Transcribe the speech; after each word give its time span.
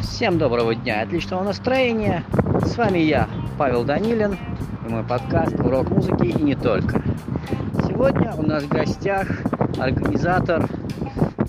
Всем 0.00 0.38
доброго 0.38 0.74
дня, 0.74 1.02
отличного 1.02 1.44
настроения. 1.44 2.24
С 2.64 2.76
вами 2.76 2.98
я, 2.98 3.28
Павел 3.58 3.84
Данилин, 3.84 4.38
и 4.86 4.90
мой 4.90 5.04
подкаст 5.04 5.60
«Урок 5.60 5.90
музыки» 5.90 6.24
и 6.24 6.42
не 6.42 6.54
только. 6.54 7.02
Сегодня 7.86 8.32
у 8.34 8.42
нас 8.42 8.64
в 8.64 8.68
гостях 8.68 9.28
организатор 9.78 10.66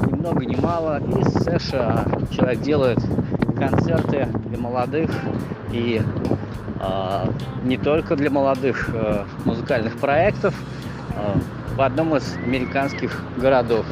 ни 0.05 0.13
много 0.13 0.45
ни 0.45 0.55
мало 0.55 0.99
из 0.99 1.33
США. 1.33 2.05
Человек 2.31 2.61
делает 2.61 2.99
концерты 3.57 4.27
для 4.47 4.57
молодых 4.57 5.09
и 5.71 6.01
э, 6.79 7.31
не 7.63 7.77
только 7.77 8.15
для 8.15 8.29
молодых 8.29 8.89
э, 8.93 9.23
музыкальных 9.45 9.97
проектов 9.97 10.53
э, 11.15 11.75
в 11.75 11.81
одном 11.81 12.17
из 12.17 12.35
американских 12.45 13.23
городов. 13.37 13.85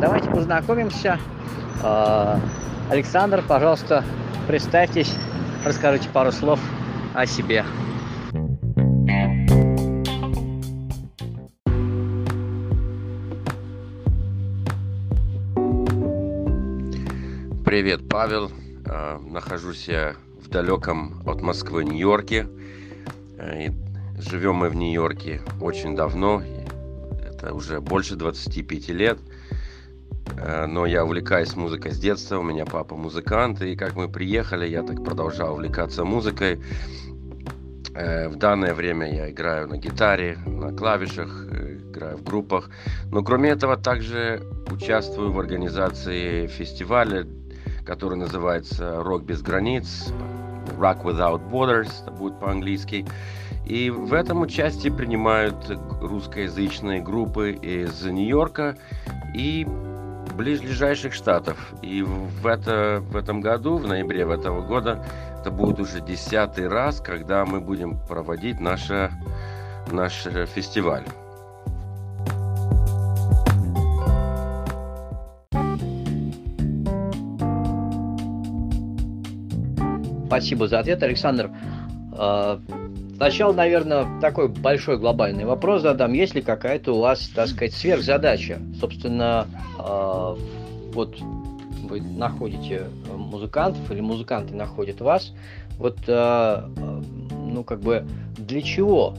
Давайте 0.00 0.30
познакомимся. 0.30 1.18
Э, 1.82 2.38
Александр, 2.88 3.44
пожалуйста, 3.46 4.02
представьтесь, 4.48 5.14
расскажите 5.62 6.08
пару 6.08 6.32
слов 6.32 6.58
о 7.12 7.26
себе. 7.26 7.66
Привет, 17.66 18.08
Павел. 18.08 18.50
А, 18.86 19.18
нахожусь 19.18 19.86
я 19.86 20.14
в 20.42 20.48
далеком 20.48 21.22
от 21.26 21.42
Москвы 21.42 21.84
Нью-Йорке. 21.84 22.48
А, 23.38 23.70
живем 24.18 24.54
мы 24.54 24.70
в 24.70 24.76
Нью-Йорке 24.76 25.42
очень 25.60 25.94
давно. 25.94 26.42
Это 27.22 27.52
уже 27.52 27.82
больше 27.82 28.16
25 28.16 28.88
лет. 28.88 29.18
Э, 30.38 30.66
но 30.66 30.86
я 30.86 31.04
увлекаюсь 31.04 31.56
музыкой 31.56 31.92
с 31.92 31.98
детства, 31.98 32.38
у 32.38 32.42
меня 32.42 32.64
папа 32.64 32.96
музыкант, 32.96 33.62
и 33.62 33.76
как 33.76 33.96
мы 33.96 34.08
приехали, 34.08 34.66
я 34.66 34.82
так 34.82 35.04
продолжал 35.04 35.54
увлекаться 35.54 36.04
музыкой. 36.04 36.60
Э, 37.94 38.28
в 38.28 38.36
данное 38.36 38.74
время 38.74 39.12
я 39.12 39.30
играю 39.30 39.68
на 39.68 39.76
гитаре, 39.76 40.38
на 40.46 40.72
клавишах, 40.72 41.46
э, 41.50 41.78
играю 41.90 42.16
в 42.16 42.22
группах. 42.22 42.70
Но 43.10 43.22
кроме 43.22 43.50
этого 43.50 43.76
также 43.76 44.42
участвую 44.70 45.32
в 45.32 45.40
организации 45.40 46.46
фестиваля, 46.46 47.26
который 47.84 48.16
называется 48.16 49.02
«Рок 49.02 49.24
без 49.24 49.42
границ», 49.42 50.12
«Rock 50.78 51.02
Without 51.02 51.50
Borders», 51.50 51.90
это 52.02 52.12
будет 52.12 52.38
по-английски. 52.38 53.04
И 53.66 53.90
в 53.90 54.14
этом 54.14 54.40
участии 54.40 54.88
принимают 54.88 55.56
русскоязычные 56.00 57.02
группы 57.02 57.52
из 57.52 58.02
Нью-Йорка 58.04 58.76
и 59.34 59.66
ближайших 60.40 61.14
штатов. 61.14 61.72
И 61.82 62.02
в, 62.02 62.46
это, 62.46 63.00
в 63.00 63.16
этом 63.16 63.40
году, 63.40 63.78
в 63.78 63.86
ноябре 63.86 64.22
этого 64.22 64.62
года, 64.62 65.04
это 65.40 65.50
будет 65.50 65.78
уже 65.80 66.00
десятый 66.00 66.68
раз, 66.68 67.00
когда 67.00 67.44
мы 67.44 67.60
будем 67.60 67.98
проводить 68.08 68.60
наше, 68.60 69.10
наш 69.90 70.26
фестиваль. 70.54 71.04
Спасибо 80.26 80.68
за 80.68 80.78
ответ, 80.78 81.02
Александр. 81.02 81.50
Сначала, 83.20 83.52
наверное, 83.52 84.06
такой 84.22 84.48
большой 84.48 84.96
глобальный 84.96 85.44
вопрос 85.44 85.82
задам. 85.82 86.14
Есть 86.14 86.34
ли 86.34 86.40
какая-то 86.40 86.94
у 86.94 87.00
вас, 87.00 87.28
так 87.34 87.48
сказать, 87.48 87.74
сверхзадача? 87.74 88.58
Собственно, 88.80 89.46
а, 89.78 90.38
вот 90.94 91.18
вы 91.82 92.00
находите 92.00 92.86
музыкантов 93.14 93.90
или 93.90 94.00
музыканты 94.00 94.54
находят 94.54 95.02
вас. 95.02 95.34
Вот, 95.76 95.98
а, 96.08 96.70
ну, 97.30 97.62
как 97.62 97.80
бы, 97.80 98.06
для 98.38 98.62
чего? 98.62 99.14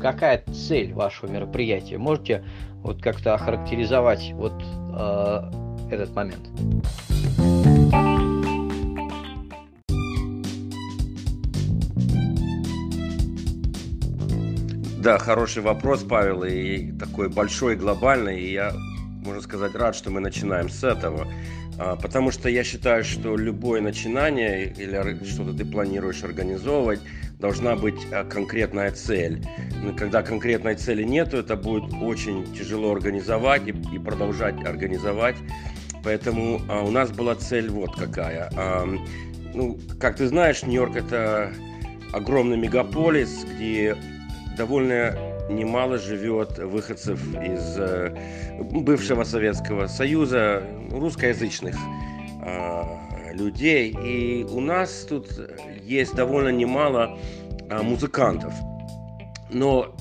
Какая 0.00 0.42
цель 0.54 0.94
вашего 0.94 1.30
мероприятия? 1.30 1.98
Можете 1.98 2.42
вот 2.82 3.02
как-то 3.02 3.34
охарактеризовать 3.34 4.32
вот 4.32 4.54
этот 5.90 6.14
момент? 6.14 6.40
Да, 15.00 15.16
хороший 15.16 15.62
вопрос, 15.62 16.04
Павел, 16.06 16.44
и 16.44 16.92
такой 16.92 17.30
большой, 17.30 17.74
глобальный, 17.74 18.38
и 18.38 18.52
я, 18.52 18.74
можно 19.24 19.40
сказать, 19.40 19.74
рад, 19.74 19.96
что 19.96 20.10
мы 20.10 20.20
начинаем 20.20 20.68
с 20.68 20.84
этого. 20.84 21.26
А, 21.78 21.96
потому 21.96 22.30
что 22.30 22.50
я 22.50 22.62
считаю, 22.64 23.02
что 23.02 23.34
любое 23.34 23.80
начинание 23.80 24.66
или 24.66 25.24
что-то 25.24 25.56
ты 25.56 25.64
планируешь 25.64 26.22
организовывать, 26.22 27.00
должна 27.38 27.76
быть 27.76 28.06
а, 28.12 28.24
конкретная 28.24 28.90
цель. 28.90 29.42
Но 29.82 29.94
когда 29.94 30.22
конкретной 30.22 30.74
цели 30.74 31.02
нету, 31.02 31.38
это 31.38 31.56
будет 31.56 31.94
очень 32.02 32.44
тяжело 32.54 32.92
организовать 32.92 33.66
и, 33.68 33.98
продолжать 33.98 34.62
организовать. 34.66 35.36
Поэтому 36.04 36.60
а, 36.68 36.82
у 36.82 36.90
нас 36.90 37.10
была 37.10 37.36
цель 37.36 37.70
вот 37.70 37.96
какая. 37.96 38.50
Ну, 39.54 39.78
как 39.98 40.16
ты 40.16 40.28
знаешь, 40.28 40.62
Нью-Йорк 40.62 40.94
это 40.94 41.54
огромный 42.12 42.58
мегаполис, 42.58 43.46
где 43.54 43.96
довольно 44.60 45.16
немало 45.48 45.96
живет 45.96 46.58
выходцев 46.58 47.18
из 47.42 47.78
э, 47.78 48.14
бывшего 48.60 49.24
Советского 49.24 49.86
Союза, 49.86 50.62
русскоязычных 50.90 51.74
э, 52.44 53.32
людей. 53.32 53.96
И 54.04 54.44
у 54.44 54.60
нас 54.60 55.06
тут 55.08 55.28
есть 55.82 56.14
довольно 56.14 56.50
немало 56.50 57.18
э, 57.70 57.82
музыкантов. 57.82 58.52
Но 59.48 59.96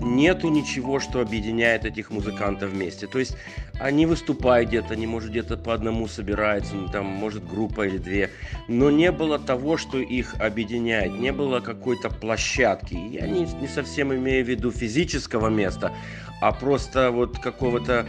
нету 0.00 0.48
ничего, 0.48 1.00
что 1.00 1.20
объединяет 1.20 1.84
этих 1.84 2.10
музыкантов 2.10 2.70
вместе. 2.70 3.06
То 3.06 3.18
есть 3.18 3.36
они 3.80 4.06
выступают 4.06 4.68
где-то, 4.68 4.94
они, 4.94 5.06
может, 5.06 5.30
где-то 5.30 5.56
по 5.56 5.74
одному 5.74 6.08
собираются, 6.08 6.74
ну, 6.74 6.88
там, 6.88 7.06
может, 7.06 7.46
группа 7.46 7.86
или 7.86 7.98
две, 7.98 8.30
но 8.68 8.90
не 8.90 9.12
было 9.12 9.38
того, 9.38 9.76
что 9.76 9.98
их 9.98 10.34
объединяет, 10.38 11.18
не 11.18 11.32
было 11.32 11.60
какой-то 11.60 12.10
площадки. 12.10 12.94
Я 12.94 13.26
не, 13.26 13.46
не 13.60 13.68
совсем 13.68 14.14
имею 14.14 14.44
в 14.44 14.48
виду 14.48 14.70
физического 14.70 15.48
места, 15.48 15.92
а 16.40 16.52
просто 16.52 17.10
вот 17.10 17.38
какого-то 17.38 18.06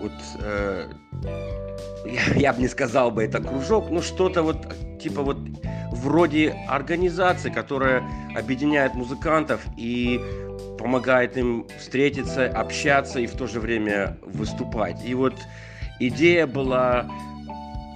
вот 0.00 0.12
э, 0.40 0.88
я, 2.06 2.34
я 2.34 2.52
бы 2.52 2.60
не 2.60 2.68
сказал 2.68 3.10
бы 3.10 3.24
это 3.24 3.40
кружок, 3.40 3.90
но 3.90 4.00
что-то 4.00 4.42
вот 4.42 4.74
типа 5.00 5.22
вот 5.22 5.38
вроде 5.92 6.50
организации, 6.68 7.50
которая 7.50 8.02
объединяет 8.36 8.94
музыкантов 8.94 9.60
и 9.76 10.20
помогает 10.78 11.36
им 11.36 11.66
встретиться, 11.78 12.46
общаться 12.46 13.20
и 13.20 13.26
в 13.26 13.32
то 13.32 13.46
же 13.46 13.60
время 13.60 14.16
выступать. 14.22 15.04
И 15.04 15.14
вот 15.14 15.34
идея 16.00 16.46
была 16.46 17.10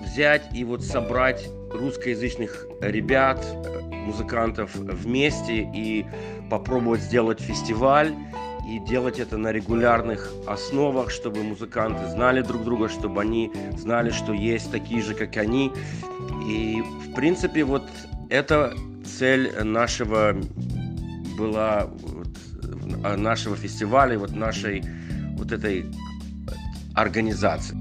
взять 0.02 0.42
и 0.52 0.64
вот 0.64 0.82
собрать 0.82 1.48
русскоязычных 1.70 2.66
ребят, 2.80 3.44
музыкантов 3.90 4.74
вместе 4.74 5.68
и 5.74 6.04
попробовать 6.50 7.00
сделать 7.00 7.40
фестиваль 7.40 8.12
и 8.68 8.78
делать 8.78 9.18
это 9.18 9.38
на 9.38 9.52
регулярных 9.52 10.32
основах, 10.46 11.10
чтобы 11.10 11.42
музыканты 11.42 12.08
знали 12.08 12.42
друг 12.42 12.64
друга, 12.64 12.88
чтобы 12.88 13.20
они 13.22 13.50
знали, 13.76 14.10
что 14.10 14.32
есть 14.32 14.70
такие 14.70 15.02
же, 15.02 15.14
как 15.14 15.36
они. 15.36 15.72
И, 16.46 16.82
в 17.06 17.14
принципе, 17.14 17.64
вот 17.64 17.84
эта 18.28 18.74
цель 19.04 19.52
нашего 19.62 20.36
была 21.36 21.90
нашего 23.16 23.56
фестиваля, 23.56 24.18
вот 24.18 24.32
нашей 24.32 24.82
вот 25.36 25.52
этой 25.52 25.86
организации. 26.94 27.76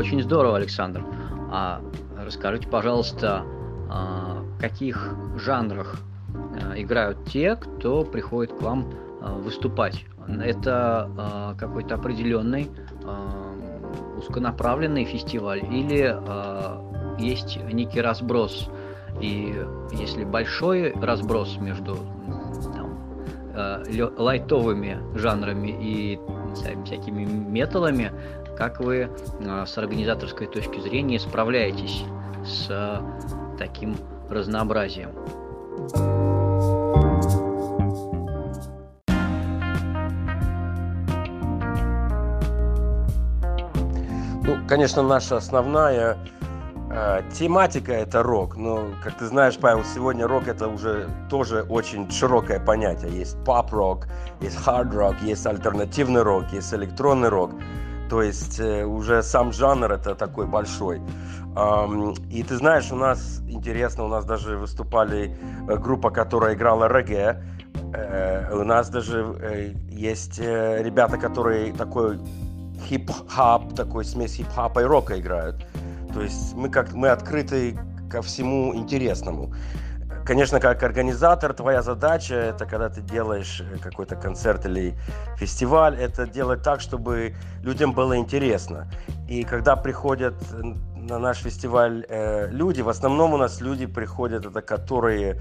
Очень 0.00 0.22
здорово, 0.22 0.56
Александр. 0.56 1.04
А 1.50 1.82
расскажите, 2.16 2.68
пожалуйста, 2.68 3.44
а, 3.90 4.40
в 4.40 4.58
каких 4.58 5.14
жанрах 5.36 6.00
а, 6.32 6.80
играют 6.80 7.26
те, 7.26 7.54
кто 7.56 8.04
приходит 8.04 8.52
к 8.56 8.62
вам 8.62 8.90
а, 9.20 9.34
выступать? 9.34 10.06
Это 10.26 11.56
какой-то 11.58 11.96
определенный 11.96 12.70
узконаправленный 14.20 15.04
фестиваль 15.04 15.64
или 15.64 16.16
есть 17.18 17.58
некий 17.72 18.00
разброс? 18.00 18.68
И 19.20 19.54
если 19.92 20.24
большой 20.24 20.92
разброс 20.92 21.56
между 21.58 21.98
там, 22.72 22.96
лайтовыми 24.16 24.98
жанрами 25.18 25.68
и 25.68 26.20
всякими 26.84 27.24
металлами, 27.24 28.12
как 28.56 28.80
вы 28.80 29.08
а, 29.46 29.64
с 29.64 29.78
организаторской 29.78 30.46
точки 30.46 30.80
зрения 30.80 31.18
справляетесь 31.18 32.04
с 32.44 33.02
таким 33.58 33.96
разнообразием. 34.28 35.10
Ну, 35.94 36.19
конечно, 44.70 45.02
наша 45.02 45.36
основная 45.36 46.16
э, 46.90 47.22
тематика 47.32 47.92
это 47.92 48.22
рок. 48.22 48.56
Но, 48.56 48.90
как 49.02 49.18
ты 49.18 49.26
знаешь, 49.26 49.58
Павел, 49.58 49.84
сегодня 49.84 50.28
рок 50.28 50.46
это 50.46 50.68
уже 50.68 51.08
тоже 51.28 51.62
очень 51.68 52.08
широкое 52.10 52.60
понятие. 52.60 53.10
Есть 53.18 53.36
поп-рок, 53.44 54.06
есть 54.40 54.56
хард-рок, 54.56 55.16
есть 55.22 55.44
альтернативный 55.44 56.22
рок, 56.22 56.44
есть 56.52 56.72
электронный 56.72 57.28
рок. 57.30 57.50
То 58.08 58.22
есть 58.22 58.60
э, 58.60 58.84
уже 58.84 59.24
сам 59.24 59.52
жанр 59.52 59.90
это 59.90 60.14
такой 60.14 60.46
большой. 60.46 61.02
Um, 61.56 62.16
и 62.30 62.44
ты 62.44 62.56
знаешь, 62.56 62.92
у 62.92 62.96
нас 62.96 63.40
интересно, 63.48 64.04
у 64.04 64.08
нас 64.08 64.24
даже 64.24 64.56
выступали 64.56 65.36
э, 65.68 65.76
группа, 65.78 66.10
которая 66.10 66.54
играла 66.54 66.88
регgae. 66.88 67.42
Э, 67.92 68.54
у 68.54 68.62
нас 68.62 68.88
даже 68.88 69.36
э, 69.40 69.72
есть 69.90 70.38
э, 70.38 70.80
ребята, 70.80 71.18
которые 71.18 71.72
такой 71.72 72.20
хип-хап, 72.90 73.74
такой 73.74 74.04
смесь 74.04 74.34
хип-хапа 74.34 74.80
и 74.80 74.84
рока 74.84 75.18
играют. 75.20 75.64
То 76.12 76.22
есть 76.22 76.54
мы 76.54 76.68
как 76.68 76.92
мы 76.92 77.08
открыты 77.08 77.78
ко 78.10 78.20
всему 78.20 78.74
интересному. 78.74 79.54
Конечно, 80.26 80.60
как 80.60 80.82
организатор, 80.82 81.54
твоя 81.54 81.82
задача, 81.82 82.34
это 82.34 82.66
когда 82.66 82.88
ты 82.88 83.00
делаешь 83.00 83.62
э, 83.62 83.78
какой-то 83.78 84.16
концерт 84.16 84.66
или 84.66 84.94
фестиваль, 85.36 85.96
это 85.96 86.26
делать 86.26 86.62
так, 86.62 86.80
чтобы 86.80 87.34
людям 87.62 87.92
было 87.92 88.16
интересно. 88.16 88.88
И 89.28 89.44
когда 89.44 89.76
приходят 89.76 90.34
на 90.94 91.18
наш 91.18 91.38
фестиваль 91.38 92.04
э, 92.08 92.48
люди, 92.50 92.82
в 92.82 92.88
основном 92.88 93.34
у 93.34 93.38
нас 93.38 93.60
люди 93.60 93.86
приходят, 93.86 94.46
это 94.46 94.60
которые 94.60 95.40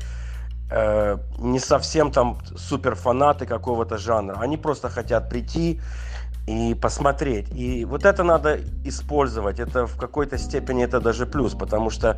э, 0.71 1.17
не 1.39 1.59
совсем 1.59 2.11
там 2.11 2.37
супер 2.55 2.95
фанаты 2.95 3.45
какого-то 3.45 3.97
жанра. 3.97 4.37
Они 4.39 4.57
просто 4.57 4.89
хотят 4.89 5.29
прийти, 5.29 5.81
и 6.49 6.73
посмотреть. 6.73 7.47
И 7.51 7.85
вот 7.85 8.05
это 8.05 8.23
надо 8.23 8.59
использовать. 8.83 9.59
Это 9.59 9.85
в 9.85 9.97
какой-то 9.97 10.37
степени 10.37 10.83
это 10.83 10.99
даже 10.99 11.25
плюс, 11.25 11.53
потому 11.53 11.91
что 11.91 12.17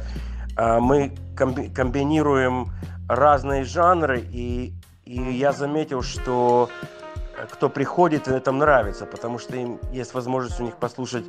э, 0.57 0.79
мы 0.79 1.13
комби- 1.35 1.73
комбинируем 1.73 2.71
разные 3.09 3.65
жанры, 3.65 4.21
и, 4.31 4.73
и 5.05 5.21
я 5.33 5.51
заметил, 5.51 6.01
что 6.01 6.69
э, 7.37 7.45
кто 7.51 7.69
приходит, 7.69 8.29
это 8.29 8.51
нравится, 8.53 9.05
потому 9.05 9.37
что 9.37 9.57
им 9.57 9.79
есть 9.91 10.13
возможность 10.13 10.61
у 10.61 10.63
них 10.63 10.77
послушать 10.77 11.25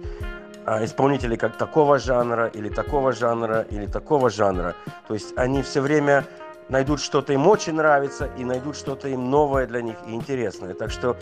э, 0.67 0.85
исполнителей 0.85 1.37
как 1.37 1.57
такого 1.59 1.99
жанра, 1.99 2.47
или 2.47 2.69
такого 2.69 3.13
жанра, 3.13 3.67
или 3.71 3.87
такого 3.87 4.31
жанра. 4.31 4.77
То 5.09 5.15
есть 5.15 5.37
они 5.37 5.63
все 5.63 5.81
время 5.81 6.25
найдут 6.73 7.01
что-то 7.01 7.35
им 7.35 7.47
очень 7.47 7.75
нравится 7.75 8.31
и 8.39 8.45
найдут 8.45 8.77
что-то 8.77 9.07
им 9.09 9.31
новое 9.31 9.67
для 9.67 9.83
них 9.83 9.97
и 10.07 10.15
интересное. 10.15 10.73
Так 10.73 10.91
что 10.91 11.17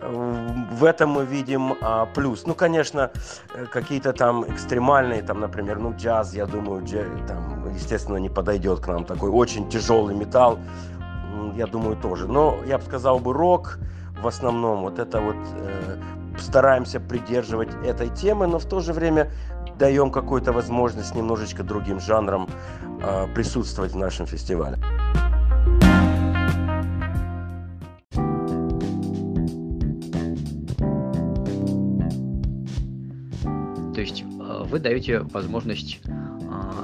э, 0.00 0.64
в 0.72 0.84
этом 0.84 1.10
мы 1.10 1.24
видим 1.24 1.74
а, 1.80 2.04
плюс. 2.04 2.46
Ну, 2.46 2.54
конечно, 2.54 3.10
э, 3.54 3.64
какие-то 3.64 4.12
там 4.12 4.44
экстремальные, 4.44 5.22
там, 5.22 5.40
например, 5.40 5.78
ну, 5.78 5.94
джаз, 5.96 6.34
я 6.34 6.44
думаю, 6.44 6.84
джаз, 6.84 7.06
там, 7.26 7.72
естественно, 7.74 8.18
не 8.18 8.28
подойдет 8.28 8.80
к 8.80 8.88
нам. 8.88 9.04
Такой 9.06 9.30
очень 9.30 9.70
тяжелый 9.70 10.14
металл, 10.14 10.58
я 11.56 11.66
думаю, 11.66 11.96
тоже. 11.96 12.28
Но 12.28 12.58
я 12.66 12.76
бы 12.76 12.84
сказал 12.84 13.18
бы 13.18 13.32
рок 13.32 13.78
в 14.22 14.26
основном, 14.26 14.82
вот 14.82 14.98
это 14.98 15.20
вот 15.20 15.36
э, 15.56 15.96
стараемся 16.38 17.00
придерживать 17.00 17.70
этой 17.86 18.10
темы, 18.10 18.46
но 18.46 18.58
в 18.58 18.66
то 18.66 18.80
же 18.80 18.92
время 18.92 19.30
даем 19.80 20.10
какую-то 20.10 20.52
возможность 20.52 21.14
немножечко 21.14 21.64
другим 21.64 22.00
жанрам 22.00 22.46
э, 23.02 23.26
присутствовать 23.34 23.92
в 23.92 23.96
нашем 23.96 24.26
фестивале. 24.26 24.76
То 33.94 34.00
есть 34.02 34.22
э, 34.22 34.62
вы 34.70 34.78
даете 34.78 35.20
возможность 35.20 36.00
э, 36.04 36.10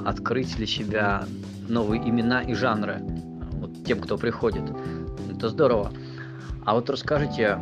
открыть 0.05 0.55
для 0.57 0.65
себя 0.65 1.25
новые 1.69 2.01
имена 2.01 2.41
и 2.41 2.55
жанры 2.55 2.99
вот 3.59 3.85
тем, 3.85 3.99
кто 3.99 4.17
приходит. 4.17 4.63
Это 5.31 5.49
здорово. 5.49 5.91
А 6.65 6.73
вот 6.73 6.89
расскажите, 6.89 7.59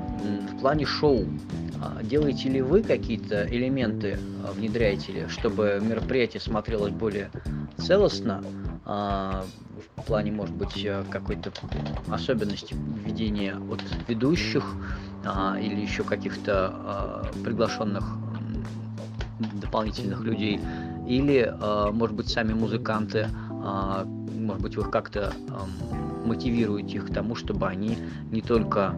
в 0.54 0.60
плане 0.62 0.86
шоу, 0.86 1.26
а 1.65 1.65
делаете 2.04 2.50
ли 2.50 2.62
вы 2.62 2.84
какие-то 2.84 3.46
элементы, 3.48 4.18
а, 4.44 4.52
внедряете 4.52 5.12
ли, 5.12 5.28
чтобы 5.28 5.82
мероприятие 5.82 6.42
смотрелось 6.42 6.94
более 6.94 7.32
целостно, 7.78 8.44
а, 8.86 9.46
в 9.98 10.04
плане, 10.04 10.32
может 10.32 10.56
быть, 10.56 10.88
какой-то 11.10 11.52
особенности 12.10 12.76
ведения 13.04 13.56
от 13.56 13.82
ведущих 14.08 14.64
или 15.60 15.82
еще 15.82 16.04
каких-то 16.04 17.32
приглашенных 17.44 18.06
дополнительных 19.40 20.22
людей, 20.22 20.60
или, 21.08 21.52
может 21.92 22.16
быть, 22.16 22.30
сами 22.30 22.54
музыканты, 22.54 23.28
может 23.50 24.62
быть, 24.62 24.78
вы 24.78 24.84
как-то 24.84 25.34
мотивируете 26.24 26.98
их 26.98 27.08
к 27.08 27.14
тому, 27.14 27.34
чтобы 27.34 27.68
они 27.68 27.98
не 28.30 28.42
только 28.42 28.94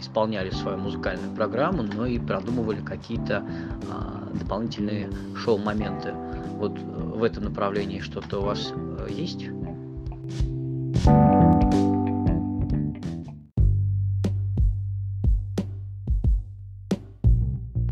исполняли 0.00 0.50
свою 0.50 0.78
музыкальную 0.78 1.34
программу, 1.34 1.82
но 1.82 2.06
и 2.06 2.18
продумывали 2.18 2.80
какие-то 2.80 3.44
а, 3.90 4.28
дополнительные 4.34 5.10
шоу-моменты. 5.36 6.12
Вот 6.58 6.78
э, 6.78 6.82
в 6.82 7.22
этом 7.22 7.44
направлении 7.44 8.00
что-то 8.00 8.40
у 8.40 8.42
вас 8.42 8.72
а, 8.74 9.06
есть? 9.08 9.46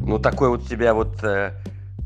Ну, 0.01 0.19
такой 0.21 0.49
вот 0.51 0.63
у 0.63 0.67
тебя 0.67 0.95
вот 0.95 1.23
э, 1.25 1.53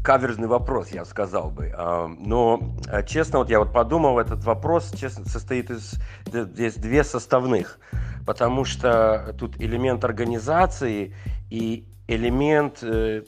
каверзный 0.02 0.48
вопрос, 0.48 0.90
я 0.90 1.04
сказал 1.04 1.50
бы. 1.50 1.72
А, 1.76 2.08
но, 2.08 2.60
э, 2.88 3.04
честно, 3.04 3.38
вот 3.40 3.50
я 3.50 3.58
вот 3.58 3.72
подумал, 3.72 4.18
этот 4.18 4.44
вопрос, 4.44 4.92
честно, 4.96 5.24
состоит 5.26 5.70
из 5.70 5.94
здесь 6.26 6.74
две 6.74 7.04
составных– 7.04 7.78
потому 8.26 8.64
что 8.64 9.34
тут 9.38 9.60
элемент 9.60 10.04
организации 10.04 11.14
и 11.50 11.84
элемент 12.06 12.78
э, 12.82 13.22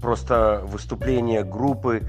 просто 0.00 0.62
выступления 0.64 1.42
группы 1.44 2.02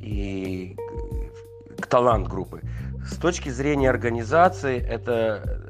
и 0.00 0.76
э, 0.76 1.82
талант 1.88 2.28
группы. 2.28 2.60
С 3.04 3.16
точки 3.16 3.48
зрения 3.48 3.90
организации 3.90 4.80
это 4.80 5.60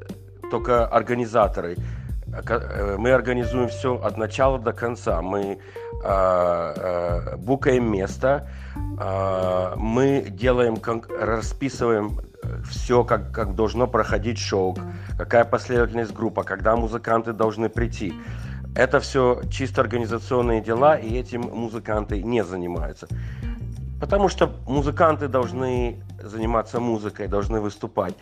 только 0.51 0.85
организаторы. 0.85 1.77
Э, 2.33 2.95
мы 2.97 3.11
организуем 3.11 3.67
все 3.69 3.95
от 3.95 4.17
начала 4.17 4.59
до 4.59 4.73
конца. 4.73 5.21
Мы 5.21 5.41
э, 5.41 5.57
э, 6.03 7.37
букаем 7.37 7.91
место, 7.91 8.47
э, 8.75 9.73
мы 9.77 10.25
делаем, 10.29 10.77
расписываем 11.19 12.19
все, 12.69 13.03
как, 13.03 13.31
как 13.31 13.55
должно 13.55 13.87
проходить 13.87 14.37
шоу, 14.37 14.77
какая 15.17 15.45
последовательность 15.45 16.13
группа, 16.13 16.43
когда 16.43 16.75
музыканты 16.75 17.33
должны 17.33 17.69
прийти. 17.69 18.13
Это 18.75 18.99
все 18.99 19.41
чисто 19.51 19.81
организационные 19.81 20.61
дела, 20.61 20.95
и 20.97 21.15
этим 21.15 21.41
музыканты 21.41 22.23
не 22.23 22.43
занимаются. 22.43 23.07
Потому 23.99 24.27
что 24.27 24.51
музыканты 24.67 25.27
должны 25.27 26.03
заниматься 26.21 26.79
музыкой, 26.79 27.27
должны 27.27 27.61
выступать. 27.61 28.15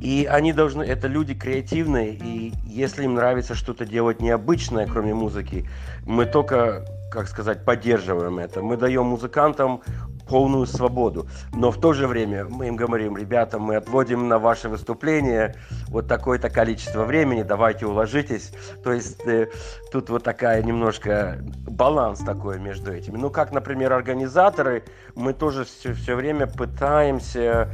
И 0.00 0.26
они 0.30 0.52
должны, 0.52 0.82
это 0.82 1.08
люди 1.08 1.34
креативные, 1.34 2.14
и 2.14 2.54
если 2.64 3.04
им 3.04 3.14
нравится 3.14 3.54
что-то 3.54 3.84
делать 3.84 4.20
необычное, 4.20 4.86
кроме 4.86 5.14
музыки, 5.14 5.68
мы 6.06 6.24
только, 6.24 6.86
как 7.10 7.28
сказать, 7.28 7.64
поддерживаем 7.64 8.38
это. 8.38 8.62
Мы 8.62 8.76
даем 8.76 9.06
музыкантам 9.06 9.82
полную 10.30 10.66
свободу. 10.66 11.26
Но 11.52 11.72
в 11.72 11.80
то 11.80 11.92
же 11.92 12.06
время 12.06 12.44
мы 12.44 12.68
им 12.68 12.76
говорим, 12.76 13.16
ребята, 13.16 13.58
мы 13.58 13.76
отводим 13.76 14.28
на 14.28 14.38
ваше 14.38 14.68
выступление 14.68 15.56
вот 15.88 16.06
такое-то 16.06 16.48
количество 16.48 17.04
времени, 17.04 17.42
давайте 17.42 17.86
уложитесь. 17.86 18.52
То 18.84 18.92
есть 18.92 19.20
э, 19.26 19.48
тут 19.90 20.08
вот 20.08 20.22
такая 20.22 20.62
немножко 20.62 21.38
баланс 21.66 22.20
такой 22.20 22.60
между 22.60 22.92
этими. 22.92 23.16
Ну, 23.16 23.28
как, 23.28 23.50
например, 23.50 23.92
организаторы, 23.92 24.84
мы 25.16 25.32
тоже 25.32 25.64
все, 25.64 25.92
все 25.94 26.14
время 26.14 26.46
пытаемся 26.46 27.68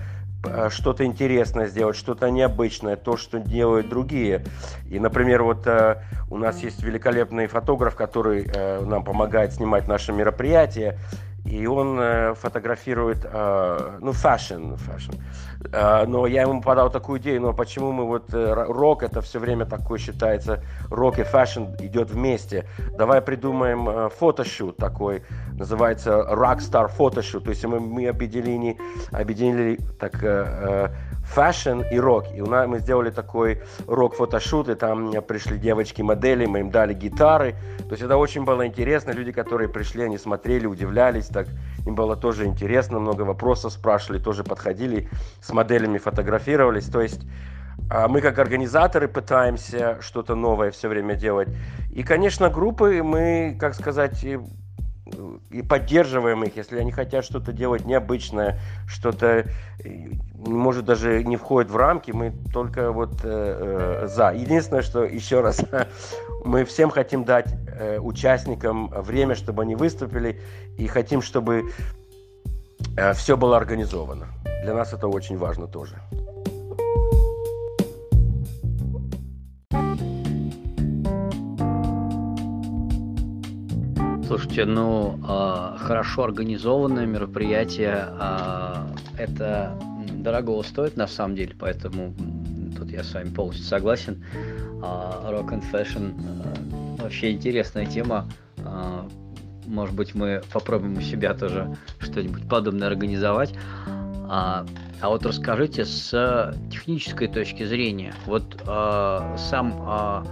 что-то 0.70 1.04
интересное 1.04 1.66
сделать, 1.66 1.96
что-то 1.96 2.30
необычное, 2.30 2.96
то, 2.96 3.16
что 3.16 3.38
делают 3.38 3.88
другие. 3.88 4.44
И, 4.88 4.98
например, 4.98 5.42
вот 5.42 5.66
э, 5.66 6.02
у 6.30 6.38
нас 6.38 6.62
есть 6.62 6.82
великолепный 6.82 7.46
фотограф, 7.46 7.96
который 7.96 8.46
э, 8.46 8.84
нам 8.84 9.04
помогает 9.04 9.54
снимать 9.54 9.88
наши 9.88 10.12
мероприятия. 10.12 10.98
И 11.48 11.66
он 11.66 11.98
э, 12.00 12.34
фотографирует, 12.34 13.18
э, 13.24 13.98
ну, 14.00 14.12
fashion, 14.12 14.74
fashion. 14.74 15.12
Э, 15.72 16.04
но 16.06 16.26
я 16.26 16.42
ему 16.42 16.60
подал 16.60 16.90
такую 16.90 17.20
идею, 17.20 17.40
но 17.40 17.52
почему 17.52 17.92
мы 17.92 18.04
вот 18.04 18.24
рок, 18.32 19.02
это 19.02 19.20
все 19.20 19.38
время 19.38 19.64
такой 19.64 19.98
считается, 19.98 20.62
рок 20.90 21.18
и 21.18 21.22
fashion 21.22 21.64
идет 21.80 22.10
вместе. 22.10 22.66
Давай 22.96 23.20
придумаем 23.20 24.10
photoshoot 24.10 24.76
такой, 24.76 25.22
называется 25.52 26.26
Rockstar 26.30 26.88
photoshoot, 26.88 27.44
то 27.44 27.50
есть 27.50 27.64
мы, 27.64 27.80
мы 27.80 28.08
объединили, 28.08 28.76
объединили 29.12 29.78
так, 29.98 30.14
fashion 31.26 31.82
и 31.90 31.98
рок. 31.98 32.26
И 32.34 32.40
у 32.40 32.46
нас 32.46 32.66
мы 32.66 32.78
сделали 32.78 33.10
такой 33.10 33.62
рок- 33.86 34.08
photoshoot, 34.08 34.68
и 34.68 34.74
там 34.74 35.12
пришли 35.22 35.58
девочки-модели, 35.58 36.46
мы 36.46 36.60
им 36.60 36.70
дали 36.70 36.94
гитары. 36.94 37.54
То 37.78 37.92
есть 37.92 38.02
это 38.02 38.16
очень 38.16 38.44
было 38.44 38.66
интересно. 38.66 39.10
Люди, 39.10 39.32
которые 39.32 39.68
пришли, 39.68 40.04
они 40.04 40.18
смотрели, 40.18 40.66
удивлялись, 40.66 41.26
так 41.36 41.48
им 41.86 41.94
было 41.94 42.16
тоже 42.16 42.46
интересно, 42.46 42.98
много 42.98 43.22
вопросов 43.22 43.72
спрашивали, 43.72 44.18
тоже 44.18 44.42
подходили, 44.42 45.08
с 45.40 45.52
моделями 45.52 45.98
фотографировались. 45.98 46.86
То 46.86 47.02
есть 47.02 47.26
а 47.90 48.08
мы 48.08 48.20
как 48.20 48.38
организаторы 48.38 49.06
пытаемся 49.06 49.98
что-то 50.00 50.34
новое 50.34 50.70
все 50.70 50.88
время 50.88 51.14
делать. 51.14 51.48
И, 51.90 52.02
конечно, 52.02 52.48
группы 52.48 53.02
мы, 53.02 53.56
как 53.60 53.74
сказать, 53.74 54.24
и 55.50 55.62
поддерживаем 55.62 56.42
их, 56.44 56.56
если 56.56 56.78
они 56.78 56.90
хотят 56.90 57.24
что-то 57.24 57.52
делать 57.52 57.84
необычное, 57.84 58.58
что-то, 58.88 59.46
может, 60.34 60.84
даже 60.84 61.22
не 61.24 61.36
входит 61.36 61.70
в 61.70 61.76
рамки, 61.76 62.10
мы 62.10 62.32
только 62.52 62.92
вот 62.92 63.20
э, 63.22 64.04
э, 64.04 64.08
за. 64.08 64.32
Единственное, 64.32 64.82
что, 64.82 65.04
еще 65.04 65.40
раз, 65.40 65.60
мы 66.44 66.64
всем 66.64 66.90
хотим 66.90 67.24
дать 67.24 67.54
э, 67.68 67.98
участникам 67.98 68.88
время, 68.88 69.34
чтобы 69.34 69.62
они 69.62 69.76
выступили, 69.76 70.40
и 70.76 70.86
хотим, 70.86 71.22
чтобы 71.22 71.70
э, 72.96 73.12
все 73.14 73.36
было 73.36 73.56
организовано. 73.56 74.26
Для 74.64 74.74
нас 74.74 74.92
это 74.92 75.06
очень 75.08 75.38
важно 75.38 75.68
тоже. 75.68 75.96
Слушайте, 84.26 84.64
ну, 84.64 85.20
э, 85.22 85.76
хорошо 85.78 86.24
организованное 86.24 87.06
мероприятие, 87.06 88.08
э, 88.08 88.74
это 89.18 89.78
дорого 90.10 90.60
стоит 90.64 90.96
на 90.96 91.06
самом 91.06 91.36
деле, 91.36 91.54
поэтому 91.56 92.12
тут 92.76 92.90
я 92.90 93.04
с 93.04 93.14
вами 93.14 93.28
полностью 93.28 93.64
согласен. 93.64 94.24
Э, 94.34 95.30
rock 95.30 95.50
and 95.50 95.62
Fashion 95.70 96.12
э, 96.18 97.02
вообще 97.02 97.30
интересная 97.30 97.86
тема. 97.86 98.28
Э, 98.56 99.02
может 99.66 99.94
быть, 99.94 100.16
мы 100.16 100.42
попробуем 100.52 100.98
у 100.98 101.02
себя 101.02 101.32
тоже 101.32 101.76
что-нибудь 102.00 102.48
подобное 102.48 102.88
организовать. 102.88 103.54
А, 104.28 104.66
а 105.00 105.08
вот 105.08 105.24
расскажите 105.24 105.84
с 105.84 106.52
технической 106.72 107.28
точки 107.28 107.64
зрения. 107.64 108.12
Вот 108.26 108.60
э, 108.66 109.36
сам 109.38 109.72
э, 109.88 110.24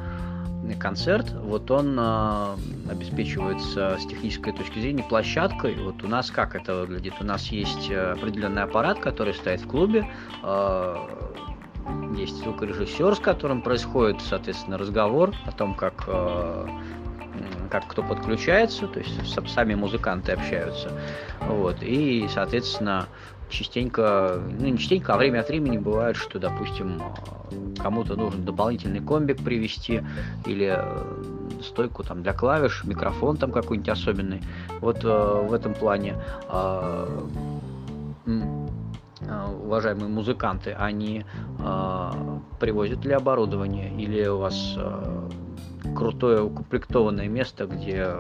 концерт, 0.73 1.31
вот 1.33 1.71
он 1.71 1.97
э, 1.99 2.57
обеспечивается 2.91 3.99
с 4.01 4.07
технической 4.07 4.53
точки 4.53 4.79
зрения 4.79 5.03
площадкой. 5.03 5.75
Вот 5.75 6.03
у 6.03 6.09
нас 6.09 6.31
как 6.31 6.57
это 6.57 6.75
выглядит? 6.77 7.15
У 7.21 7.25
нас 7.25 7.49
есть 7.49 7.91
определенный 7.91 8.63
аппарат, 8.63 8.99
который 8.99 9.35
стоит 9.35 9.61
в 9.61 9.69
клубе, 9.69 10.09
э, 10.43 10.97
есть 12.17 12.37
звукорежиссер, 12.39 13.15
с 13.15 13.19
которым 13.19 13.63
происходит, 13.63 14.21
соответственно, 14.23 14.79
разговор 14.79 15.35
о 15.47 15.53
том, 15.53 15.75
как 15.75 16.05
э, 16.07 16.69
как 17.71 17.89
кто 17.89 18.03
подключается, 18.03 18.87
то 18.87 19.01
есть 19.01 19.19
сами 19.53 19.75
музыканты 19.75 20.33
общаются, 20.33 20.93
вот, 21.41 21.83
и, 21.83 22.29
соответственно, 22.33 23.09
частенько, 23.55 24.41
ну 24.59 24.67
не 24.67 24.79
частенько, 24.79 25.15
а 25.15 25.17
время 25.17 25.41
от 25.41 25.49
времени 25.49 25.79
бывает, 25.79 26.17
что, 26.17 26.39
допустим, 26.39 27.01
кому-то 27.79 28.17
нужен 28.17 28.45
дополнительный 28.45 29.01
комбик 29.01 29.43
привести 29.43 30.03
или 30.47 30.75
э, 30.77 31.63
стойку 31.63 32.03
там 32.03 32.23
для 32.23 32.33
клавиш, 32.33 32.85
микрофон 32.85 33.37
там 33.37 33.53
какой-нибудь 33.53 33.89
особенный. 33.89 34.43
Вот 34.81 35.05
э, 35.05 35.47
в 35.49 35.53
этом 35.53 35.75
плане 35.75 36.17
э, 36.49 37.31
уважаемые 39.65 40.09
музыканты, 40.09 40.73
они 40.73 41.25
э, 41.59 42.11
привозят 42.61 43.05
ли 43.05 43.13
оборудование 43.13 43.93
или 43.95 44.27
у 44.27 44.39
вас 44.39 44.75
э, 44.77 45.31
крутое 45.95 46.43
укомплектованное 46.43 47.29
место, 47.29 47.67
где 47.67 48.17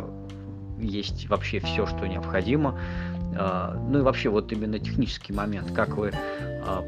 есть 0.78 1.28
вообще 1.28 1.60
все, 1.60 1.86
что 1.86 2.06
необходимо 2.06 2.78
ну 3.34 3.98
и 3.98 4.02
вообще 4.02 4.28
вот 4.28 4.52
именно 4.52 4.78
технический 4.78 5.32
момент, 5.32 5.72
как 5.72 5.96
вы, 5.96 6.12
а, 6.66 6.84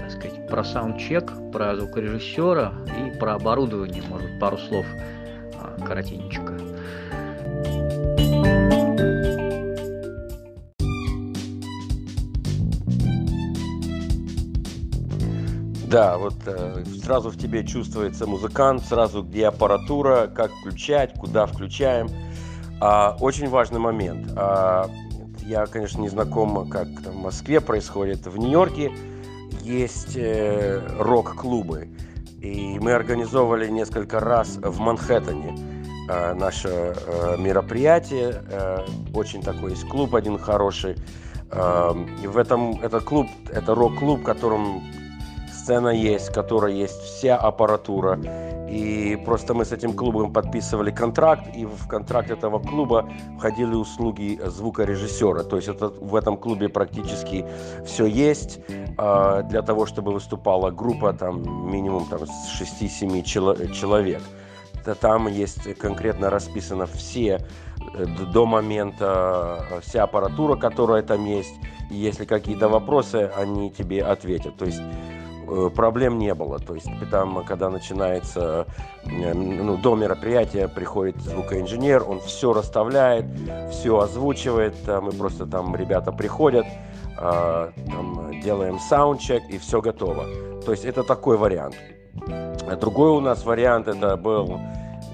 так 0.00 0.10
сказать, 0.10 0.48
про 0.48 0.64
саундчек, 0.64 1.32
про 1.52 1.76
звукорежиссера 1.76 2.72
и 2.98 3.18
про 3.18 3.34
оборудование, 3.34 4.02
может 4.08 4.38
пару 4.40 4.58
слов 4.58 4.86
а, 5.60 5.76
коротенечко. 5.84 6.58
Да, 15.94 16.18
вот 16.18 16.34
э, 16.46 16.84
сразу 17.04 17.30
в 17.30 17.38
тебе 17.38 17.64
чувствуется 17.64 18.26
музыкант, 18.26 18.82
сразу 18.82 19.22
где 19.22 19.46
аппаратура, 19.46 20.26
как 20.26 20.50
включать, 20.50 21.14
куда 21.14 21.46
включаем. 21.46 22.08
А, 22.80 23.16
очень 23.20 23.48
важный 23.48 23.78
момент. 23.78 24.32
А, 24.34 24.90
я, 25.44 25.66
конечно, 25.66 26.00
не 26.00 26.08
знаком, 26.08 26.68
как 26.68 26.88
там 27.02 27.12
в 27.14 27.22
Москве 27.22 27.60
происходит. 27.60 28.26
В 28.26 28.38
Нью-Йорке 28.38 28.92
есть 29.62 30.16
э, 30.16 30.80
рок-клубы. 30.98 31.88
И 32.40 32.78
мы 32.78 32.92
организовывали 32.92 33.68
несколько 33.68 34.20
раз 34.20 34.56
в 34.56 34.78
Манхэттене 34.80 35.56
э, 36.08 36.34
наше 36.34 36.68
э, 36.68 37.36
мероприятие. 37.38 38.42
Э, 38.50 38.86
очень 39.14 39.42
такой 39.42 39.70
есть 39.70 39.88
клуб 39.88 40.14
один 40.14 40.38
хороший. 40.38 40.96
Э, 41.50 41.94
и 42.22 42.26
в 42.26 42.36
этом 42.36 42.80
этот 42.82 43.04
клуб, 43.04 43.28
это 43.50 43.74
рок-клуб, 43.74 44.20
в 44.20 44.24
котором 44.24 44.82
сцена 45.64 45.88
есть, 45.88 46.28
в 46.28 46.32
которой 46.32 46.76
есть 46.76 47.00
вся 47.00 47.36
аппаратура 47.36 48.20
и 48.68 49.16
просто 49.24 49.54
мы 49.54 49.64
с 49.64 49.72
этим 49.72 49.92
клубом 49.92 50.32
подписывали 50.32 50.90
контракт, 50.90 51.56
и 51.56 51.64
в 51.64 51.86
контракт 51.86 52.30
этого 52.30 52.58
клуба 52.58 53.08
входили 53.38 53.74
услуги 53.74 54.40
звукорежиссера. 54.44 55.44
То 55.44 55.56
есть 55.56 55.68
это, 55.68 55.88
в 55.88 56.16
этом 56.16 56.36
клубе 56.36 56.68
практически 56.68 57.46
все 57.86 58.06
есть 58.06 58.58
э, 58.68 59.42
для 59.48 59.62
того, 59.62 59.86
чтобы 59.86 60.12
выступала 60.12 60.70
группа 60.70 61.12
там 61.12 61.70
минимум 61.70 62.06
там, 62.06 62.26
с 62.26 62.60
6-7 62.60 63.22
чело- 63.22 63.66
человек. 63.72 64.22
Там 65.00 65.28
есть 65.28 65.74
конкретно 65.78 66.28
расписано 66.28 66.86
все 66.86 67.46
э, 67.94 68.06
до 68.32 68.44
момента 68.44 69.66
э, 69.70 69.80
вся 69.82 70.02
аппаратура, 70.02 70.56
которая 70.56 71.02
там 71.02 71.24
есть. 71.26 71.54
И 71.90 71.94
если 71.94 72.24
какие-то 72.24 72.68
вопросы, 72.68 73.30
они 73.36 73.70
тебе 73.70 74.02
ответят. 74.02 74.56
То 74.56 74.64
есть 74.64 74.80
проблем 75.74 76.18
не 76.18 76.34
было. 76.34 76.58
То 76.58 76.74
есть 76.74 76.88
там, 77.10 77.44
когда 77.44 77.70
начинается, 77.70 78.66
э, 79.04 79.32
ну, 79.34 79.76
до 79.76 79.94
мероприятия 79.94 80.68
приходит 80.68 81.20
звукоинженер, 81.20 82.04
он 82.08 82.20
все 82.20 82.52
расставляет, 82.52 83.26
все 83.70 83.98
озвучивает, 83.98 84.74
мы 84.86 85.12
просто 85.12 85.46
там 85.46 85.74
ребята 85.76 86.12
приходят, 86.12 86.66
а, 87.16 87.70
там, 87.90 88.40
делаем 88.40 88.78
саундчек 88.78 89.42
и 89.48 89.58
все 89.58 89.80
готово. 89.80 90.24
То 90.64 90.72
есть 90.72 90.84
это 90.84 91.02
такой 91.02 91.36
вариант. 91.36 91.76
Другой 92.80 93.10
у 93.10 93.20
нас 93.20 93.44
вариант 93.44 93.88
это 93.88 94.16
был, 94.16 94.58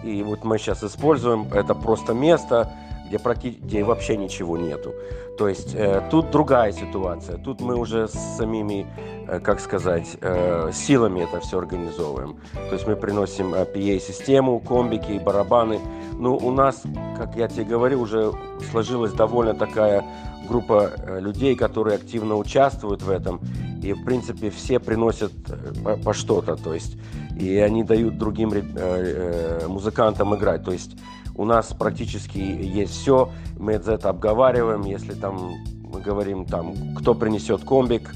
и 0.05 0.23
вот 0.23 0.45
мы 0.45 0.59
сейчас 0.59 0.83
используем, 0.85 1.49
это 1.53 1.75
просто 1.75 2.15
место, 2.15 2.73
где, 3.11 3.19
где 3.19 3.85
вообще 3.85 4.17
ничего 4.17 4.57
нету. 4.57 4.95
То 5.37 5.49
есть 5.49 5.75
э, 5.75 6.03
тут 6.11 6.31
другая 6.31 6.73
ситуация. 6.73 7.39
Тут 7.39 7.61
мы 7.61 7.75
уже 7.75 8.09
с 8.09 8.37
самими, 8.37 8.87
э, 9.20 9.20
как 9.39 9.61
сказать, 9.61 10.17
э, 10.21 10.71
силами 10.73 11.21
это 11.21 11.41
все 11.41 11.59
организовываем. 11.59 12.37
То 12.53 12.73
есть 12.75 12.87
мы 12.87 12.97
приносим 12.97 13.55
э, 13.55 13.65
PA-систему, 13.65 14.59
комбики, 14.59 15.21
барабаны. 15.25 15.79
Ну, 16.19 16.37
у 16.37 16.51
нас, 16.51 16.83
как 17.17 17.37
я 17.37 17.47
тебе 17.47 17.65
говорил, 17.65 18.03
уже 18.03 18.33
сложилась 18.71 19.13
довольно 19.13 19.55
такая 19.55 20.05
группа 20.49 20.91
э, 20.97 21.21
людей, 21.21 21.55
которые 21.55 21.95
активно 21.97 22.37
участвуют 22.37 23.03
в 23.03 23.11
этом. 23.11 23.41
И, 23.83 23.93
в 23.93 24.05
принципе, 24.05 24.51
все 24.51 24.81
приносят 24.81 25.33
э, 25.49 25.73
по, 25.85 25.97
по 25.97 26.13
что-то. 26.13 26.57
То 26.57 26.75
есть, 26.75 26.97
и 27.39 27.57
они 27.59 27.85
дают 27.85 28.19
другим 28.19 28.53
э, 28.53 28.63
э, 28.75 29.67
музыкантам 29.69 30.35
играть. 30.35 30.65
То 30.65 30.73
есть 30.73 30.97
у 31.37 31.45
нас 31.45 31.69
практически 31.69 32.39
есть 32.39 32.93
все, 32.93 33.31
мы 33.59 33.73
это 33.73 33.95
обговариваем, 34.09 34.83
если 34.83 35.15
там 35.15 35.55
мы 35.93 36.01
говорим, 36.01 36.45
там, 36.45 36.75
кто 36.97 37.15
принесет 37.15 37.65
комбик 37.65 38.11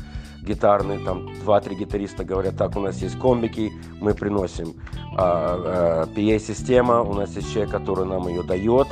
гитарный, 0.44 0.98
там 0.98 1.34
два-три 1.40 1.76
гитариста 1.76 2.24
говорят, 2.24 2.56
так, 2.56 2.76
у 2.76 2.80
нас 2.80 3.02
есть 3.02 3.18
комбики, 3.18 3.72
мы 4.00 4.14
приносим. 4.14 4.74
А, 5.16 6.06
а, 6.06 6.14
PA-система, 6.14 7.02
у 7.02 7.14
нас 7.14 7.34
есть 7.36 7.52
человек, 7.52 7.72
который 7.72 8.06
нам 8.06 8.28
ее 8.28 8.42
дает. 8.42 8.88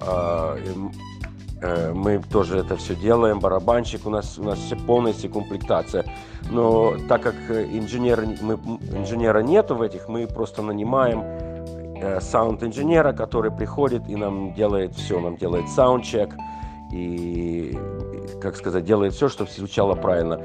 А, 0.00 0.56
Э, 1.64 1.92
мы 1.94 2.18
тоже 2.18 2.58
это 2.58 2.76
все 2.76 2.94
делаем, 2.94 3.40
барабанщик, 3.40 4.06
у 4.06 4.10
нас, 4.10 4.38
у 4.38 4.42
нас 4.42 4.58
все 4.58 4.76
полностью 4.76 5.30
комплектация. 5.30 6.04
Но 6.50 6.94
так 7.08 7.22
как 7.22 7.34
инженер, 7.50 8.26
мы, 8.42 8.58
инженера 8.92 9.38
нету 9.38 9.74
в 9.74 9.80
этих, 9.80 10.08
мы 10.08 10.26
просто 10.26 10.60
нанимаем 10.60 11.22
э, 11.22 12.20
саунд-инженера, 12.20 13.12
который 13.14 13.50
приходит 13.50 14.08
и 14.08 14.16
нам 14.16 14.52
делает 14.52 14.94
все, 14.94 15.20
нам 15.20 15.36
делает 15.38 15.68
саундчек 15.70 16.34
и, 16.92 17.78
как 18.42 18.56
сказать, 18.56 18.84
делает 18.84 19.14
все, 19.14 19.30
чтобы 19.30 19.50
звучало 19.50 19.94
правильно. 19.94 20.40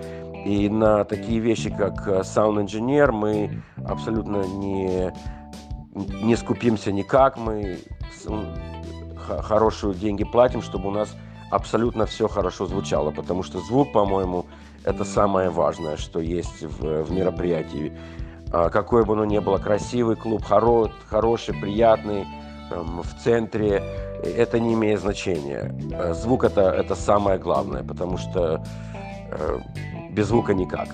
И 0.46 0.70
на 0.70 1.04
такие 1.04 1.40
вещи, 1.40 1.70
как 1.70 2.26
саунд-инженер, 2.26 3.12
мы 3.12 3.62
абсолютно 3.86 4.44
не, 4.44 5.14
не 6.24 6.36
скупимся 6.36 6.92
никак, 6.92 7.38
мы 7.38 7.80
хорошие 9.42 9.94
деньги 9.94 10.24
платим, 10.24 10.62
чтобы 10.62 10.90
у 10.90 10.92
нас 10.92 11.16
абсолютно 11.52 12.06
все 12.06 12.28
хорошо 12.28 12.66
звучало, 12.66 13.12
потому 13.12 13.44
что 13.44 13.60
звук, 13.60 13.92
по-моему, 13.92 14.46
это 14.84 15.04
самое 15.04 15.50
важное, 15.50 15.98
что 15.98 16.20
есть 16.20 16.64
в, 16.64 17.04
в 17.04 17.12
мероприятии. 17.12 17.98
А, 18.52 18.70
какой 18.70 19.06
бы 19.06 19.14
оно 19.14 19.26
ни 19.26 19.40
было, 19.40 19.58
красивый 19.58 20.16
клуб, 20.16 20.44
хоро, 20.44 20.90
хороший, 21.08 21.54
приятный, 21.54 22.26
в 22.72 23.24
центре, 23.24 23.84
это 24.24 24.60
не 24.60 24.74
имеет 24.74 25.00
значения. 25.00 25.76
Э, 25.92 26.14
звук 26.14 26.44
это, 26.44 26.70
это 26.70 26.96
самое 26.96 27.40
главное, 27.40 27.84
потому 27.84 28.18
что 28.18 28.64
э, 29.32 29.60
без 30.20 30.28
звука 30.28 30.54
никак. 30.54 30.90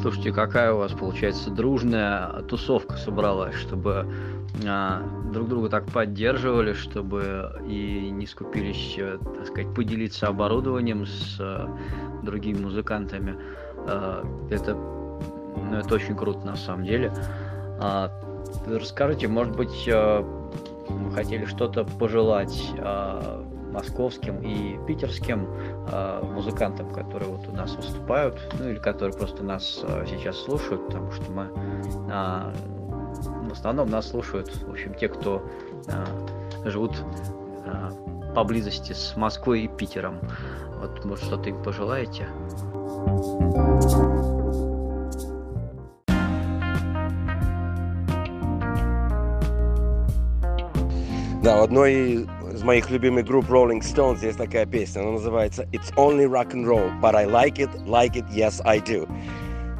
Слушайте, 0.00 0.32
какая 0.32 0.72
у 0.72 0.78
вас 0.78 0.92
получается 0.92 1.50
дружная 1.50 2.40
тусовка 2.48 2.96
собралась, 2.96 3.54
чтобы 3.56 4.10
а, 4.66 5.02
друг 5.30 5.48
друга 5.48 5.68
так 5.68 5.84
поддерживали, 5.88 6.72
чтобы 6.72 7.60
и 7.68 8.08
не 8.10 8.26
скупились, 8.26 8.94
э, 8.96 9.18
так 9.18 9.46
сказать, 9.46 9.74
поделиться 9.74 10.28
оборудованием 10.28 11.04
с 11.04 11.36
а, 11.38 11.68
другими 12.22 12.62
музыкантами. 12.62 13.36
А, 13.76 14.24
это, 14.48 14.74
ну, 14.74 15.76
это 15.76 15.94
очень 15.94 16.16
круто 16.16 16.46
на 16.46 16.56
самом 16.56 16.86
деле. 16.86 17.12
А, 17.78 18.10
расскажите, 18.66 19.28
может 19.28 19.56
быть, 19.56 19.88
а, 19.88 20.22
вы 20.88 21.10
хотели 21.12 21.44
что-то 21.44 21.84
пожелать 21.84 22.58
а, 22.78 23.44
московским 23.76 24.40
и 24.40 24.78
питерским 24.86 25.46
э, 25.90 26.22
музыкантам, 26.22 26.90
которые 26.94 27.28
вот 27.28 27.46
у 27.46 27.52
нас 27.52 27.74
выступают, 27.74 28.40
ну 28.58 28.70
или 28.70 28.78
которые 28.78 29.14
просто 29.14 29.42
нас 29.42 29.80
э, 29.82 30.06
сейчас 30.08 30.38
слушают, 30.38 30.86
потому 30.86 31.12
что 31.12 31.30
мы 31.30 31.50
э, 32.10 32.52
в 33.48 33.52
основном 33.52 33.90
нас 33.90 34.08
слушают, 34.08 34.50
в 34.64 34.70
общем, 34.70 34.94
те, 34.94 35.08
кто 35.08 35.42
э, 35.88 36.70
живут 36.70 36.92
э, 37.66 37.90
поблизости 38.34 38.92
с 38.92 39.14
Москвой 39.16 39.62
и 39.62 39.68
Питером. 39.68 40.20
Вот, 40.80 41.04
может, 41.04 41.24
что-то 41.26 41.50
им 41.50 41.62
пожелаете? 41.62 42.28
Да, 51.46 51.58
в 51.58 51.62
одной 51.62 52.26
из 52.52 52.64
моих 52.64 52.90
любимых 52.90 53.24
групп 53.24 53.48
Rolling 53.48 53.78
Stones 53.78 54.20
есть 54.24 54.36
такая 54.36 54.66
песня, 54.66 55.02
она 55.02 55.12
называется 55.12 55.62
It's 55.70 55.94
Only 55.94 56.28
Rock 56.28 56.54
and 56.54 56.66
Roll, 56.66 56.90
but 57.00 57.14
I 57.14 57.24
like 57.24 57.60
it, 57.60 57.70
like 57.86 58.16
it, 58.16 58.24
yes 58.34 58.60
I 58.64 58.80
do. 58.80 59.08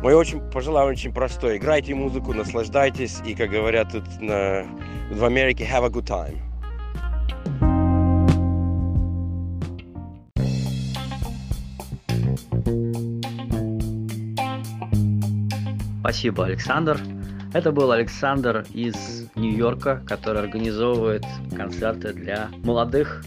Мое 0.01 0.15
очень 0.15 0.39
пожелание 0.53 0.93
очень 0.93 1.13
простое. 1.13 1.57
Играйте 1.57 1.93
музыку, 1.93 2.33
наслаждайтесь 2.33 3.21
и, 3.27 3.35
как 3.35 3.51
говорят 3.51 3.91
тут 3.91 4.05
на, 4.21 4.65
в 5.11 5.25
Америке, 5.25 5.65
have 5.69 5.85
a 5.85 5.89
good 5.89 6.07
time. 6.07 6.39
Спасибо, 15.99 16.45
Александр. 16.45 17.01
Это 17.57 17.73
был 17.73 17.91
Александр 17.91 18.67
из 18.75 19.31
Нью-Йорка, 19.35 20.03
который 20.07 20.43
организовывает 20.43 21.25
концерты 21.57 22.13
для 22.13 22.51
молодых 22.63 23.25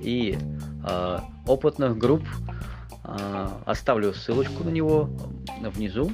и 0.00 0.38
э, 0.86 1.18
опытных 1.46 1.96
групп. 1.96 2.22
Э, 3.04 3.48
оставлю 3.64 4.12
ссылочку 4.12 4.64
на 4.64 4.68
него 4.68 5.08
внизу. 5.62 6.12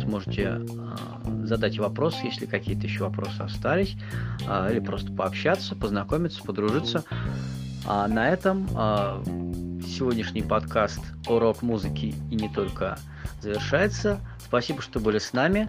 Сможете 0.00 0.60
э, 0.60 1.44
задать 1.44 1.76
вопрос, 1.76 2.20
если 2.22 2.46
какие-то 2.46 2.84
еще 2.84 3.02
вопросы 3.02 3.40
остались, 3.40 3.96
э, 4.46 4.68
или 4.70 4.78
просто 4.78 5.10
пообщаться, 5.12 5.74
познакомиться, 5.74 6.40
подружиться. 6.44 7.02
А 7.84 8.06
на 8.06 8.28
этом 8.28 8.68
э, 8.76 9.24
сегодняшний 9.88 10.42
подкаст 10.42 11.00
о 11.26 11.40
рок-музыке 11.40 12.14
и 12.30 12.36
не 12.36 12.48
только 12.48 12.96
завершается. 13.40 14.20
Спасибо, 14.38 14.80
что 14.82 15.00
были 15.00 15.18
с 15.18 15.32
нами. 15.32 15.68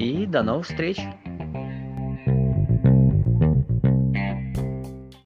И 0.00 0.24
до 0.24 0.42
новых 0.42 0.64
встреч! 0.64 0.98